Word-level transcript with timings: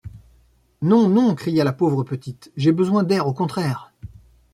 Non, 0.81 1.07
non, 1.09 1.35
cria 1.35 1.63
la 1.63 1.73
pauvre 1.73 2.03
petite, 2.03 2.51
j’ai 2.57 2.71
besoin 2.71 3.03
d’air 3.03 3.27
au 3.27 3.33
contraire. 3.33 3.93